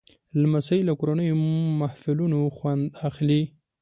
[0.41, 1.37] لمسی له کورنیو
[1.81, 3.41] محفلونو خوند اخلي.